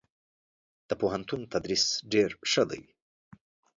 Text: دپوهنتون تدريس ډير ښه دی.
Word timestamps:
دپوهنتون 0.89 1.41
تدريس 1.53 1.85
ډير 2.11 2.31
ښه 2.51 2.63
دی. 2.69 2.81